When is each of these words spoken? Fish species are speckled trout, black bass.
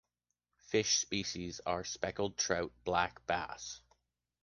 Fish 0.57 0.97
species 0.97 1.61
are 1.63 1.83
speckled 1.83 2.35
trout, 2.35 2.73
black 2.85 3.23
bass. 3.27 3.81